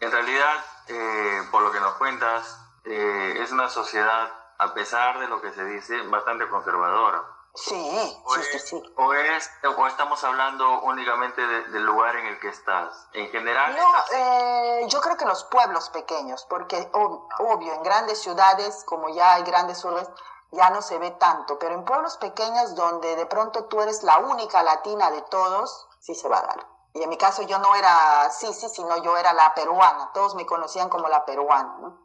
[0.00, 5.28] En realidad, eh, por lo que nos cuentas, eh, es una sociedad, a pesar de
[5.28, 7.22] lo que se dice, bastante conservadora.
[7.54, 12.48] Sí, o sí, sí, O, es, o estamos hablando únicamente del lugar en el que
[12.48, 13.06] estás.
[13.12, 13.76] En general.
[13.76, 19.34] No, eh, yo creo que los pueblos pequeños, porque obvio, en grandes ciudades, como ya
[19.34, 20.08] hay grandes urbes,
[20.50, 24.18] ya no se ve tanto, pero en pueblos pequeños donde de pronto tú eres la
[24.18, 26.66] única latina de todos, sí se va a dar.
[26.92, 30.10] Y en mi caso yo no era sí, sí, sino yo era la peruana.
[30.12, 32.04] Todos me conocían como la peruana, ¿no?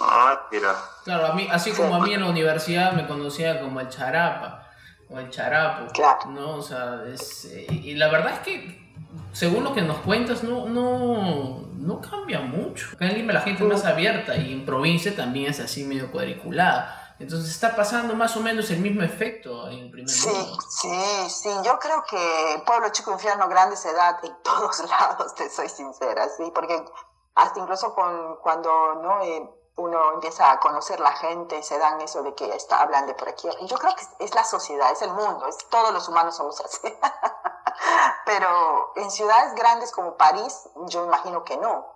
[0.00, 0.74] Ah, mira.
[1.04, 4.66] Claro, a mí, así como a mí en la universidad me conocía como el charapa
[5.10, 6.26] o el charapo, Claro.
[6.30, 6.56] ¿no?
[6.56, 8.94] O sea, es, eh, y la verdad es que
[9.32, 12.88] según lo que nos cuentas no, no, no cambia mucho.
[12.94, 16.10] Acá en Lima la gente es más abierta y en provincia también es así medio
[16.10, 17.01] cuadriculada.
[17.18, 20.58] Entonces está pasando más o menos el mismo efecto en primer Sí, mundo.
[20.68, 21.50] sí, sí.
[21.62, 26.28] Yo creo que Pueblo Chico Infierno Grande se da en todos lados, te soy sincera,
[26.28, 26.84] sí, porque
[27.34, 31.98] hasta incluso con, cuando no Eh, uno empieza a conocer la gente y se dan
[32.02, 33.48] eso de que está, hablan de por aquí.
[33.60, 36.60] Y yo creo que es la sociedad, es el mundo, es todos los humanos somos
[36.60, 36.94] así.
[38.26, 41.86] Pero en ciudades grandes como París, yo imagino que no.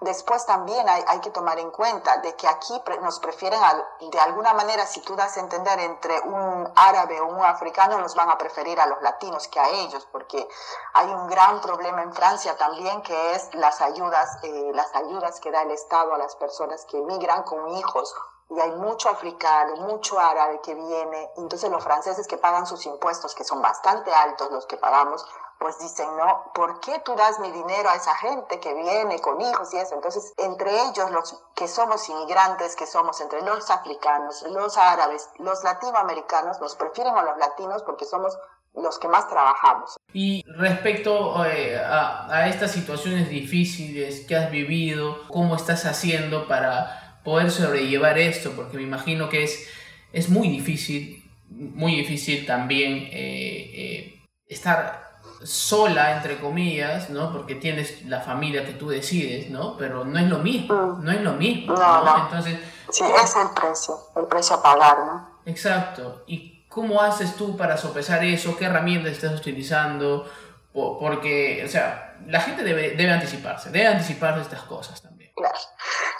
[0.00, 3.60] Después también hay, que tomar en cuenta de que aquí nos prefieren,
[4.00, 8.14] de alguna manera, si tú das a entender entre un árabe o un africano, nos
[8.14, 10.46] van a preferir a los latinos que a ellos, porque
[10.92, 15.50] hay un gran problema en Francia también que es las ayudas, eh, las ayudas que
[15.50, 18.14] da el Estado a las personas que emigran con hijos.
[18.48, 21.32] Y hay mucho africano, mucho árabe que viene.
[21.36, 25.26] Entonces los franceses que pagan sus impuestos, que son bastante altos los que pagamos,
[25.58, 29.40] pues dicen, no, ¿por qué tú das mi dinero a esa gente que viene con
[29.40, 29.94] hijos y eso?
[29.94, 35.64] Entonces, entre ellos, los que somos inmigrantes, que somos entre los africanos, los árabes, los
[35.64, 38.36] latinoamericanos, nos prefieren a los latinos porque somos
[38.74, 39.96] los que más trabajamos.
[40.12, 47.20] Y respecto eh, a, a estas situaciones difíciles que has vivido, ¿cómo estás haciendo para
[47.24, 48.52] poder sobrellevar esto?
[48.54, 49.66] Porque me imagino que es,
[50.12, 55.05] es muy difícil, muy difícil también eh, eh, estar
[55.44, 57.32] sola, entre comillas, ¿no?
[57.32, 59.76] Porque tienes la familia que tú decides, ¿no?
[59.76, 61.04] Pero no es lo mismo, Mm.
[61.04, 62.24] no es lo mismo, No, no.
[62.24, 62.58] Entonces,
[62.90, 65.30] Sí, es el precio, el precio a pagar, ¿no?
[65.44, 66.22] Exacto.
[66.28, 68.56] ¿Y cómo haces tú para sopesar eso?
[68.56, 70.30] ¿Qué herramientas estás utilizando?
[70.72, 75.15] Po- Porque, o sea, la gente debe, debe anticiparse, debe anticiparse estas cosas también.
[75.36, 75.58] Claro.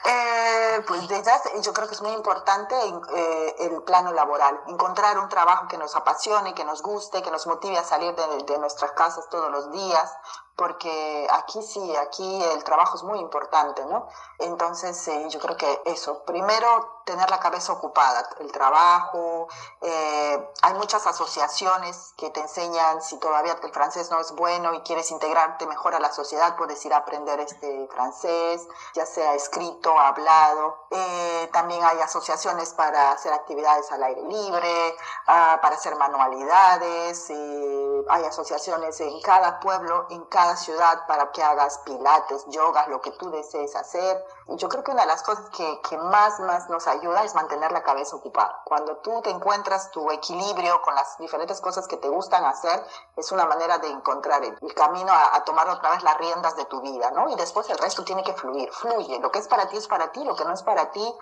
[0.05, 2.74] Eh, pues desde hace- yo creo que es muy importante
[3.16, 7.46] eh, el plano laboral, encontrar un trabajo que nos apasione, que nos guste, que nos
[7.46, 10.12] motive a salir de nuestras casas todos los días,
[10.57, 14.09] porque aquí sí, aquí el trabajo es muy importante, ¿no?
[14.38, 19.47] Entonces eh, yo creo que eso, primero tener la cabeza ocupada, el trabajo,
[19.81, 24.81] eh, hay muchas asociaciones que te enseñan si todavía el francés no es bueno y
[24.81, 29.97] quieres integrarte mejor a la sociedad, puedes ir a aprender este francés, ya sea escrito,
[29.99, 30.87] hablado.
[30.90, 37.31] Eh, también hay asociaciones para hacer actividades al aire libre, ah, para hacer manualidades.
[37.31, 43.01] eh, hay asociaciones en cada pueblo, en cada ciudad para que hagas pilates, yogas, lo
[43.01, 44.23] que tú desees hacer.
[44.49, 47.73] Yo creo que una de las cosas que, que más, más nos ayuda es mantener
[47.73, 48.61] la cabeza ocupada.
[48.65, 52.85] Cuando tú te encuentras tu equilibrio con las diferentes cosas que te gustan hacer,
[53.17, 56.57] es una manera de encontrar el, el camino a, a tomar otra vez las riendas
[56.57, 57.31] de tu vida, ¿no?
[57.31, 59.19] Y después el resto tiene que fluir, fluye.
[59.19, 61.15] Lo que es para ti es para ti, lo que no es para ti,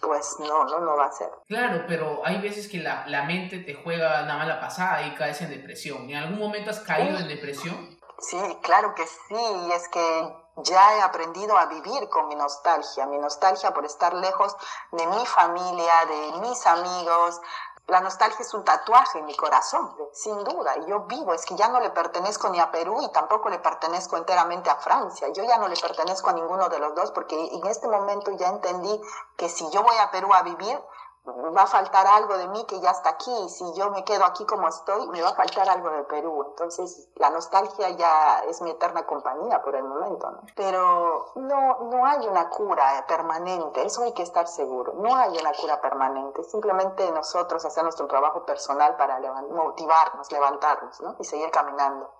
[0.00, 1.30] pues no, no, no va a ser.
[1.48, 5.40] Claro, pero hay veces que la, la mente te juega una mala pasada y caes
[5.42, 6.08] en depresión.
[6.08, 7.95] ¿En algún momento has caído en depresión?
[8.18, 13.06] Sí, claro que sí, y es que ya he aprendido a vivir con mi nostalgia,
[13.06, 14.56] mi nostalgia por estar lejos
[14.92, 17.40] de mi familia, de mis amigos.
[17.88, 21.54] La nostalgia es un tatuaje en mi corazón, sin duda, y yo vivo, es que
[21.54, 25.44] ya no le pertenezco ni a Perú y tampoco le pertenezco enteramente a Francia, yo
[25.44, 29.00] ya no le pertenezco a ninguno de los dos porque en este momento ya entendí
[29.36, 30.82] que si yo voy a Perú a vivir,
[31.26, 33.32] va a faltar algo de mí que ya está aquí.
[33.44, 36.44] y Si yo me quedo aquí como estoy, me va a faltar algo de Perú.
[36.48, 40.30] Entonces, la nostalgia ya es mi eterna compañía por el momento.
[40.30, 40.40] ¿no?
[40.54, 44.94] Pero no, no hay una cura permanente, eso hay que estar seguro.
[44.96, 46.42] No hay una cura permanente.
[46.44, 51.16] Simplemente nosotros hacer nuestro trabajo personal para motivarnos, levantarnos ¿no?
[51.18, 52.10] y seguir caminando.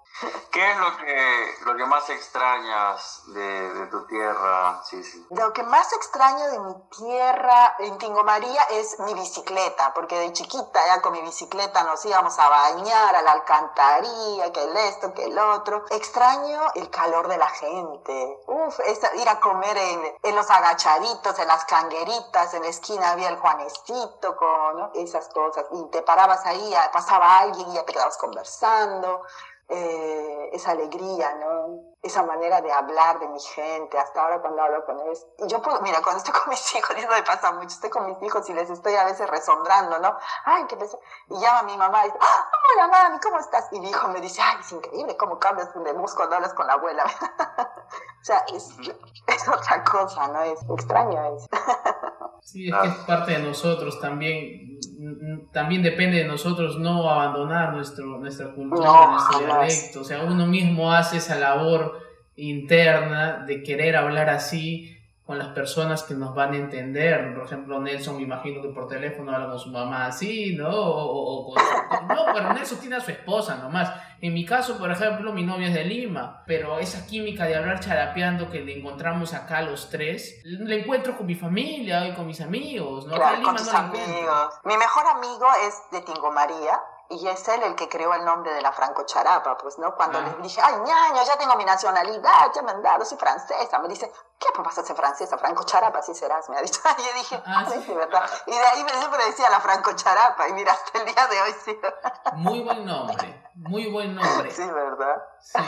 [0.50, 5.26] ¿Qué es lo que, lo que más extrañas de, de tu tierra, Sisi?
[5.30, 10.32] Lo que más extraño de mi tierra en Tingo María es mi bicicleta, porque de
[10.32, 15.12] chiquita ya con mi bicicleta nos íbamos a bañar a la alcantarilla, que el esto,
[15.12, 15.84] que el otro.
[15.90, 18.38] Extraño el calor de la gente.
[18.46, 23.10] Uf, esa- ir a comer en, en los agachaditos, en las cangueritas, en la esquina
[23.10, 24.90] había el Juanecito, con ¿no?
[24.94, 25.66] esas cosas.
[25.72, 29.22] Y te parabas ahí, pasaba alguien y ya te quedabas conversando
[29.68, 31.94] eh, esa alegría, ¿no?
[32.02, 35.26] Esa manera de hablar de mi gente, hasta ahora cuando hablo con ellos.
[35.38, 37.90] Y yo puedo, mira, cuando estoy con mis hijos, y eso me pasa mucho, estoy
[37.90, 40.16] con mis hijos y les estoy a veces resombrando, ¿no?
[40.44, 40.98] Ay, qué pesa.
[41.28, 43.66] Y llama a mi mamá y dice, "Ah, hola mami, ¿cómo estás?
[43.72, 46.66] Y mi hijo me dice, ay, es increíble cómo cambias de voz cuando hablas con
[46.66, 47.04] la abuela.
[48.20, 48.70] o sea, es,
[49.26, 50.42] es otra cosa, ¿no?
[50.42, 51.46] Es extraño eso.
[52.46, 54.78] Sí, es que es parte de nosotros también.
[55.52, 60.00] También depende de nosotros no abandonar nuestro, nuestra cultura, nuestro dialecto.
[60.00, 62.00] O sea, uno mismo hace esa labor
[62.36, 67.34] interna de querer hablar así con las personas que nos van a entender.
[67.34, 70.70] Por ejemplo, Nelson, me imagino que por teléfono habla con su mamá así, ¿no?
[70.70, 71.54] O,
[72.08, 73.92] No, pero Nelson tiene a su esposa nomás.
[74.20, 77.80] En mi caso, por ejemplo, mi novia es de Lima, pero esa química de hablar
[77.80, 82.40] charapeando que le encontramos acá los tres, la encuentro con mi familia y con mis
[82.40, 83.14] amigos, ¿no?
[83.14, 84.54] Claro, con tus amigos.
[84.64, 88.52] Mi mejor amigo es de Tingo María y es él el que creó el nombre
[88.52, 89.94] de la Franco Charapa, pues, ¿no?
[89.94, 93.78] Cuando le dije, ay, ñaño, ya tengo mi nacionalidad, ya me han dado, soy francesa.
[93.78, 95.38] Me dice, ¿qué pues vas a ser francesa?
[95.38, 96.80] Franco Charapa, así serás, me ha dicho.
[96.98, 98.28] Y yo dije, ah, sí, ¿verdad?
[98.46, 101.42] Y de ahí me siempre decía la Franco Charapa, y mira, hasta el día de
[101.42, 101.78] hoy sí.
[102.34, 104.50] Muy buen nombre, muy buen nombre.
[104.50, 105.22] Sí, ¿verdad?
[105.40, 105.62] Sí.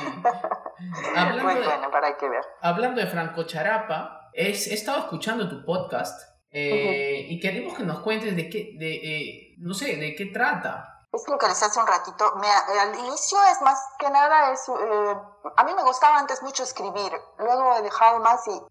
[1.17, 2.45] Hablando muy bueno, para que ver.
[2.61, 8.35] Hablando de Franco Charapa, he estado escuchando tu podcast eh, y queremos que nos cuentes
[8.35, 10.98] de qué, de, eh, no sé, de qué trata.
[11.13, 12.35] Es lo que les hace un ratito.
[12.37, 15.17] Me, al inicio es más que nada, es, eh,
[15.57, 18.63] a mí me gustaba antes mucho escribir, luego he dejado más y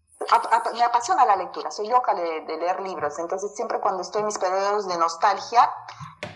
[0.74, 4.38] me apasiona la lectura, soy loca de, leer libros, entonces siempre cuando estoy en mis
[4.38, 5.70] periodos de nostalgia,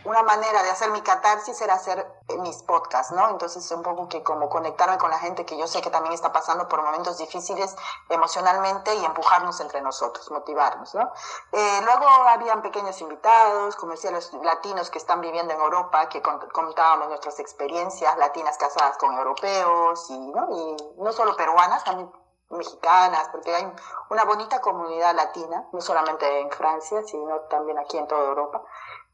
[0.04, 3.28] una manera de hacer mi catarsis era hacer eh, mis podcasts, ¿no?
[3.30, 6.32] Entonces un poco que como conectarme con la gente que yo sé que también está
[6.32, 7.76] pasando por momentos difíciles
[8.08, 11.12] emocionalmente y empujarnos entre nosotros, motivarnos, ¿no?
[11.52, 16.20] Eh, luego habían pequeños invitados, como decía, los latinos que están viviendo en Europa, que
[16.20, 20.48] contábamos nuestras experiencias, latinas casadas con europeos y, ¿no?
[20.50, 22.10] Y no solo peruanas, también
[22.52, 23.72] mexicanas, porque hay
[24.10, 28.62] una bonita comunidad latina, no solamente en Francia, sino también aquí en toda Europa.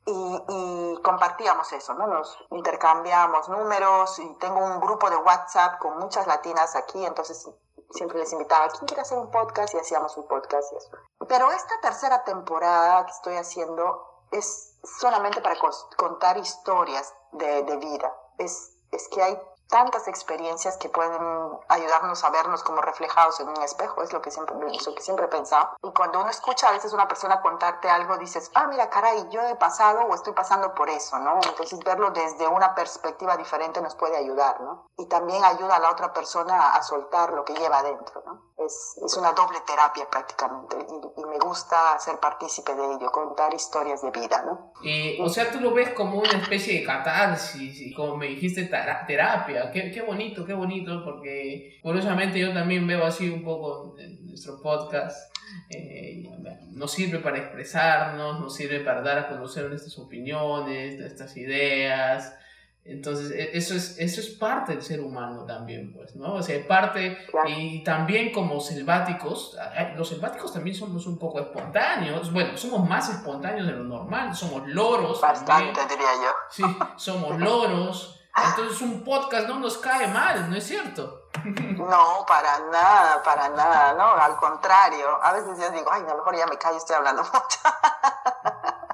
[0.04, 2.06] Y, y, compartíamos eso, ¿no?
[2.06, 7.46] Nos intercambiamos números y tengo un grupo de WhatsApp con muchas latinas aquí, entonces
[7.90, 9.74] siempre les invitaba, ¿quién quiere hacer un podcast?
[9.74, 10.90] Y hacíamos un podcast y eso.
[11.28, 15.56] Pero esta tercera temporada que estoy haciendo es solamente para
[15.96, 18.14] contar historias de, de vida.
[18.38, 21.20] Es, es que hay tantas experiencias que pueden
[21.68, 25.26] ayudarnos a vernos como reflejados en un espejo, es lo que siempre, lo que siempre
[25.26, 25.76] he pensado.
[25.82, 29.42] Y cuando uno escucha a veces una persona contarte algo, dices, ah, mira, caray, yo
[29.42, 31.38] he pasado o estoy pasando por eso, ¿no?
[31.46, 34.86] Entonces verlo desde una perspectiva diferente nos puede ayudar, ¿no?
[34.96, 38.47] Y también ayuda a la otra persona a soltar lo que lleva adentro, ¿no?
[38.64, 40.76] Es, es una doble terapia prácticamente
[41.16, 44.72] y, me gusta ser partícipe de ello, contar historias de vida, ¿no?
[44.82, 48.64] Y, o sea, tú lo ves como una especie de catarsis y como me dijiste,
[48.64, 54.60] terapia Qué, bonito, qué bonito, porque curiosamente yo también veo así un poco en nuestro
[54.60, 55.32] podcast.
[55.70, 56.24] Eh,
[56.70, 62.34] nos sirve para expresarnos, nos sirve para dar a conocer nuestras opiniones, nuestras ideas.
[62.84, 66.34] Entonces, e, eso es, eso es parte del ser humano también, pues, ¿no?
[66.34, 69.56] O sea, parte, y también como selváticos,
[69.96, 74.66] los selváticos también somos un poco espontáneos, bueno, somos más espontáneos de lo normal, somos
[74.68, 75.20] loros.
[75.20, 76.32] Bastante, diría yo.
[76.50, 76.64] Sí,
[76.96, 81.28] somos loros, entonces un podcast no nos cae mal, ¿no es cierto?
[81.44, 84.04] No, para nada, para nada, ¿no?
[84.04, 87.22] Al contrario, a veces yo digo, ay, a lo mejor ya me callo, estoy hablando
[87.32, 87.58] mucho.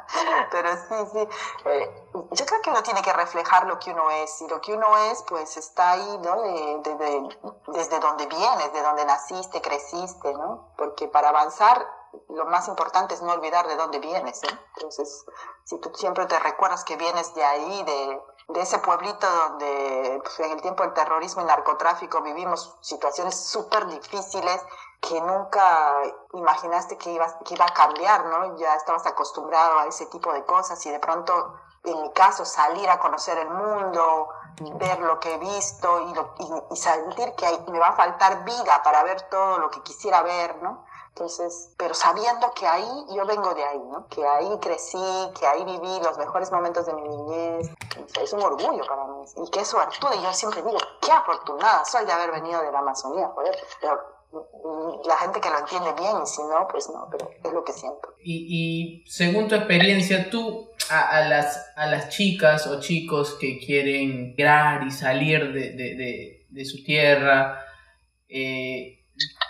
[0.51, 1.29] Pero sí, sí.
[1.65, 4.41] Eh, yo creo que uno tiene que reflejar lo que uno es.
[4.43, 6.43] Y lo que uno es, pues está ahí, ¿no?
[7.69, 10.73] desde donde vienes, de donde naciste, creciste, ¿no?
[10.77, 11.87] Porque para avanzar,
[12.29, 14.59] lo más importante es no olvidar de dónde vienes, ¿eh?
[14.77, 15.25] Entonces,
[15.65, 20.41] si tú siempre te recuerdas que vienes de ahí, de de ese pueblito donde pues,
[20.41, 24.61] en el tiempo del terrorismo y narcotráfico vivimos situaciones súper difíciles
[25.07, 28.57] que nunca imaginaste que iba, que iba a cambiar, ¿no?
[28.57, 32.89] Ya estabas acostumbrado a ese tipo de cosas y de pronto, en mi caso, salir
[32.89, 34.29] a conocer el mundo,
[34.79, 39.03] ver lo que he visto y, y sentir que me va a faltar vida para
[39.03, 40.85] ver todo lo que quisiera ver, ¿no?
[41.09, 44.09] Entonces, pero sabiendo que ahí, yo vengo de ahí, ¿no?
[44.09, 47.71] Que ahí crecí, que ahí viví los mejores momentos de mi niñez.
[48.21, 49.25] Es un orgullo para mí.
[49.37, 49.97] Y qué suerte.
[50.01, 53.57] Yo siempre digo, qué afortunada soy de haber venido de la Amazonía, joder.
[53.81, 54.14] Pero mm,
[55.07, 57.73] la gente que lo entiende bien y si no, pues no, pero es lo que
[57.73, 58.15] siento.
[58.23, 64.29] Y, y según tu experiencia, tú a, las, a las chicas o chicos que quieren
[64.29, 67.65] migrar y salir de, de, de, de su tierra,
[68.29, 69.05] eh,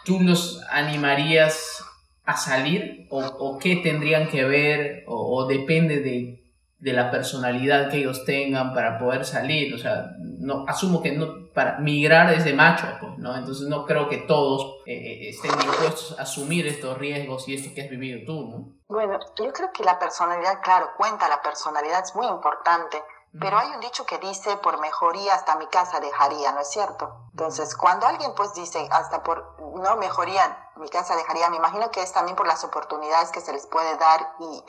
[0.05, 1.85] ¿tú los animarías
[2.25, 6.44] a salir o, qué tendrían que ver o, depende de,
[6.93, 9.75] la personalidad que ellos tengan para poder salir?
[9.75, 13.37] O sea, no, asumo que no, para migrar es de macho, pues, ¿no?
[13.37, 17.75] Entonces no creo que todos eh, eh, estén dispuestos a asumir estos riesgos y esto
[17.75, 18.75] que has vivido tú, ¿no?
[18.89, 23.03] Bueno, yo creo que la personalidad, claro, cuenta, la personalidad es muy importante.
[23.41, 27.27] Pero hay un dicho que dice, por mejoría hasta mi casa dejaría, ¿no es cierto?
[27.33, 32.01] Entonces, cuando alguien pues dice, hasta por, no, mejoría mi casa dejaría, me imagino que
[32.01, 34.63] es también por las oportunidades que se les puede dar y,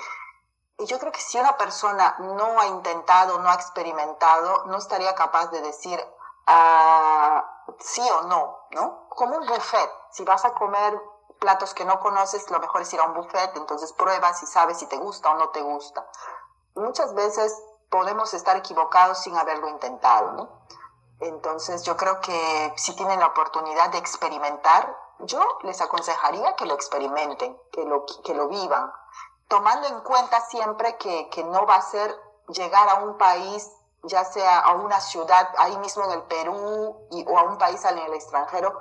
[0.77, 5.15] Y yo creo que si una persona no ha intentado, no ha experimentado, no estaría
[5.15, 5.99] capaz de decir
[6.47, 9.07] ah, sí o no, ¿no?
[9.09, 9.89] Como un buffet.
[10.11, 10.99] Si vas a comer
[11.39, 14.79] platos que no conoces, lo mejor es ir a un buffet, entonces pruebas y sabes
[14.79, 16.05] si te gusta o no te gusta.
[16.75, 17.57] Muchas veces
[17.89, 20.49] podemos estar equivocados sin haberlo intentado, ¿no?
[21.21, 26.73] Entonces yo creo que si tienen la oportunidad de experimentar, yo les aconsejaría que lo
[26.73, 28.91] experimenten, que lo, que lo vivan,
[29.47, 32.15] tomando en cuenta siempre que, que no va a ser
[32.49, 33.71] llegar a un país,
[34.03, 37.83] ya sea a una ciudad ahí mismo en el Perú y, o a un país
[37.85, 38.79] en el extranjero,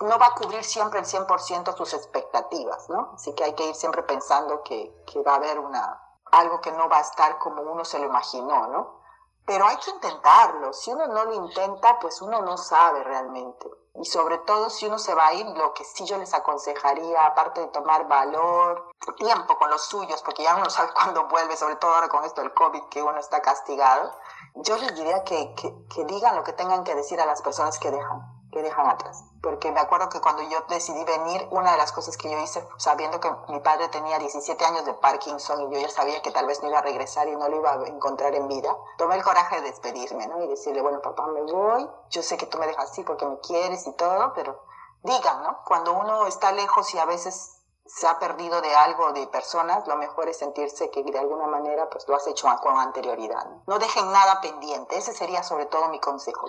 [0.00, 3.12] no va a cubrir siempre el 100% sus expectativas, ¿no?
[3.14, 6.72] Así que hay que ir siempre pensando que, que va a haber una, algo que
[6.72, 9.00] no va a estar como uno se lo imaginó, ¿no?
[9.46, 10.72] Pero hay que intentarlo.
[10.72, 13.70] Si uno no lo intenta, pues uno no sabe realmente.
[13.98, 17.24] Y sobre todo si uno se va a ir, lo que sí yo les aconsejaría,
[17.24, 21.76] aparte de tomar valor, tiempo con los suyos, porque ya uno sabe cuándo vuelve, sobre
[21.76, 24.12] todo ahora con esto del COVID, que uno está castigado,
[24.56, 27.78] yo les diría que, que, que digan lo que tengan que decir a las personas
[27.78, 29.22] que dejan que dejan atrás.
[29.42, 32.66] Porque me acuerdo que cuando yo decidí venir, una de las cosas que yo hice,
[32.78, 36.46] sabiendo que mi padre tenía 17 años de Parkinson y yo ya sabía que tal
[36.46, 39.22] vez no iba a regresar y no lo iba a encontrar en vida, tomé el
[39.22, 40.42] coraje de despedirme, ¿no?
[40.42, 43.38] Y decirle, bueno, papá, me voy, yo sé que tú me dejas así porque me
[43.40, 44.58] quieres y todo, pero
[45.02, 45.58] digan, ¿no?
[45.66, 49.96] Cuando uno está lejos y a veces se ha perdido de algo, de personas, lo
[49.96, 53.46] mejor es sentirse que de alguna manera pues lo has hecho con anterioridad.
[53.66, 56.46] No dejen nada pendiente, ese sería sobre todo mi consejo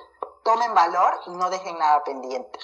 [0.48, 2.58] tomen valor y no dejen nada pendiente.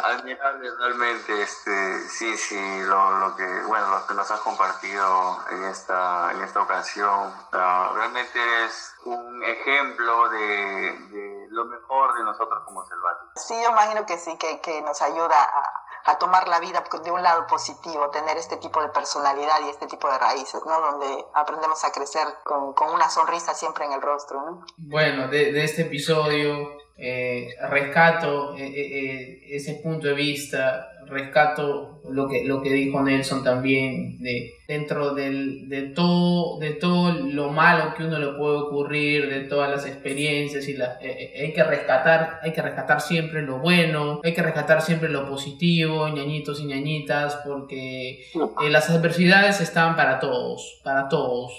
[0.00, 5.62] Admirable realmente, este, sí, sí, lo, lo, que, bueno, lo que nos has compartido en
[5.66, 12.60] esta, en esta ocasión, uh, realmente es un ejemplo de, de, lo mejor de nosotros
[12.64, 13.30] como selváticos.
[13.36, 17.10] Sí, yo imagino que sí, que, que nos ayuda a, a, tomar la vida de
[17.12, 20.80] un lado positivo, tener este tipo de personalidad y este tipo de raíces, ¿no?
[20.80, 24.66] Donde aprendemos a crecer con, con una sonrisa siempre en el rostro, ¿no?
[24.76, 32.28] Bueno, de, de este episodio eh, rescato eh, eh, ese punto de vista, rescato lo
[32.28, 37.94] que, lo que dijo Nelson también, de, dentro del, de, todo, de todo lo malo
[37.94, 42.52] que uno le puede ocurrir, de todas las experiencias, y la, hay, que rescatar, hay
[42.52, 48.24] que rescatar siempre lo bueno, hay que rescatar siempre lo positivo, ñañitos y ñañitas, porque
[48.70, 51.52] las adversidades están para todos, para todos.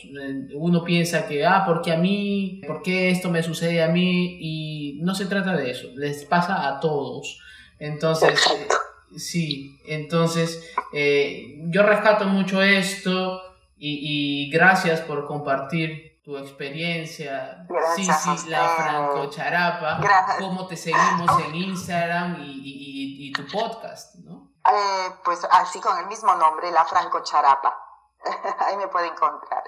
[0.56, 4.38] Uno piensa que, ah, porque a mí, ¿por qué esto me sucede a mí?
[4.40, 7.40] Y no se trata de eso, les pasa a todos.
[7.80, 8.68] Entonces, eh,
[9.18, 13.42] sí, entonces eh, yo rescato mucho esto
[13.78, 17.66] y, gracias por compartir tu experiencia.
[17.96, 20.02] sí, sí, la Franco Charapa.
[20.40, 24.16] ¿Cómo te seguimos en Instagram y, tu podcast?
[24.16, 24.50] ¿no?
[24.66, 27.74] Eh, pues así con el mismo nombre, la Franco Charapa.
[28.68, 29.64] Ahí me puede encontrar.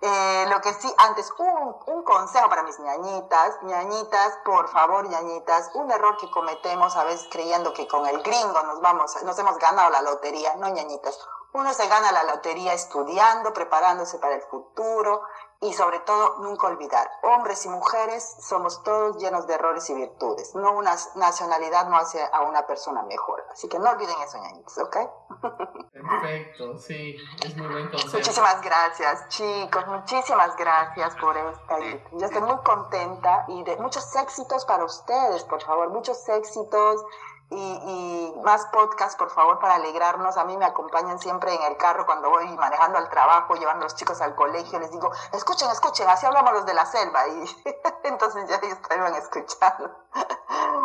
[0.00, 3.62] Eh, lo que sí, antes, un, consejo para mis ñañitas.
[3.62, 8.62] ñañitas, por favor, ñañitas, un error que cometemos a veces creyendo que con el gringo
[8.64, 10.54] nos vamos, nos hemos ganado la lotería.
[10.56, 11.18] No, ñañitas.
[11.54, 15.22] Uno se gana la lotería estudiando, preparándose para el futuro,
[15.64, 20.54] y sobre todo nunca olvidar, hombres y mujeres somos todos llenos de errores y virtudes.
[20.54, 23.46] No una nacionalidad no hace a una persona mejor.
[23.50, 24.96] Así que no olviden eso, ñañitos, ¿ok?
[25.92, 28.16] Perfecto, sí, es muy buen consejo.
[28.18, 31.78] Muchísimas gracias, chicos, muchísimas gracias por esta.
[32.12, 37.04] Yo estoy muy contenta y de muchos éxitos para ustedes, por favor, muchos éxitos
[37.56, 40.36] y, y, más podcasts, por favor, para alegrarnos.
[40.36, 43.84] A mí me acompañan siempre en el carro cuando voy manejando al trabajo, llevando a
[43.84, 44.78] los chicos al colegio.
[44.78, 47.26] Les digo, escuchen, escuchen, así hablamos los de la selva.
[47.28, 47.44] Y
[48.04, 49.90] entonces ya ellos estaban escuchando.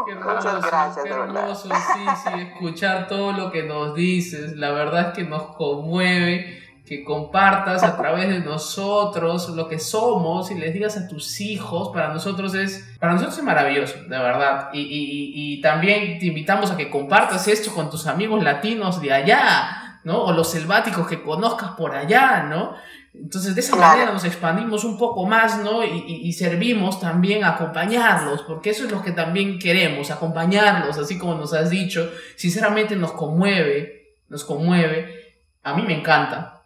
[0.07, 4.53] Muchas gracias, qué hermoso, sí, sí, escuchar todo lo que nos dices.
[4.55, 10.49] La verdad es que nos conmueve que compartas a través de nosotros lo que somos
[10.49, 14.69] y les digas a tus hijos, para nosotros es, para nosotros es maravilloso, de verdad.
[14.73, 19.13] Y, y, y también te invitamos a que compartas esto con tus amigos latinos de
[19.13, 20.23] allá, ¿no?
[20.23, 22.73] O los selváticos que conozcas por allá, ¿no?
[23.13, 25.83] Entonces, de esa manera nos expandimos un poco más, ¿no?
[25.83, 31.19] Y, y, servimos también a acompañarlos, porque eso es lo que también queremos, acompañarlos, así
[31.19, 32.11] como nos has dicho.
[32.35, 35.35] Sinceramente nos conmueve, nos conmueve.
[35.61, 36.58] A mí me encanta,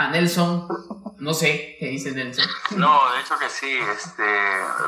[0.00, 0.66] a Nelson,
[1.18, 2.46] no sé qué dice Nelson.
[2.76, 4.24] No, de hecho que sí, este,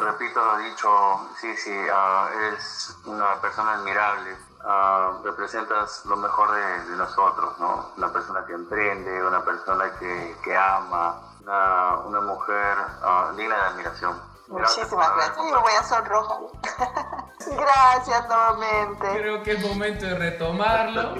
[0.00, 4.34] repito lo dicho, sí, sí, uh, eres una persona admirable,
[4.64, 7.92] uh, representas lo mejor de, de, nosotros, ¿no?
[7.98, 13.62] Una persona que emprende, una persona que, que ama, una, una mujer uh, digna de
[13.62, 14.32] admiración.
[14.48, 15.36] Muchísimas gracias.
[15.36, 16.38] Yo voy a sonrojar.
[17.38, 19.06] gracias nuevamente.
[19.18, 21.14] Creo que es momento de retomarlo.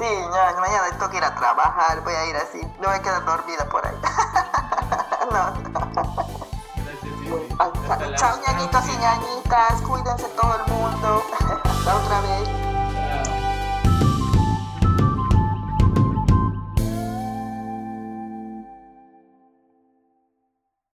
[0.00, 2.58] Sí, ya, mañana tengo que ir a trabajar, voy a ir así.
[2.80, 3.94] No voy a quedar dormida por ahí.
[5.30, 5.52] no.
[8.16, 9.82] Chao, ñañitos y ñañitas.
[9.82, 11.22] Cuídense todo el mundo.
[11.64, 12.79] Hasta otra vez.